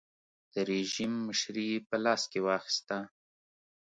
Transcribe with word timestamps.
د 0.53 0.55
رژیم 0.71 1.13
مشري 1.27 1.65
یې 1.71 1.79
په 1.87 1.95
لاس 2.03 2.21
کې 2.31 2.39
واخیسته. 2.47 2.97